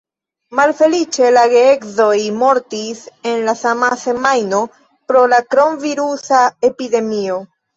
Malfeliĉe, 0.59 1.27
la 1.35 1.43
geedzoj 1.51 2.15
mortis 2.39 3.03
en 3.33 3.45
la 3.49 3.55
sama 3.61 3.91
semajno 4.07 4.63
pro 5.11 5.23
la 5.35 5.45
kronvirusa 5.53 6.45
epidemio. 6.73 7.39